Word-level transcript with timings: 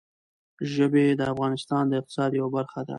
ژبې 0.73 1.05
د 1.19 1.21
افغانستان 1.33 1.83
د 1.87 1.93
اقتصاد 1.99 2.31
یوه 2.39 2.49
برخه 2.55 2.79
ده. 2.85 2.89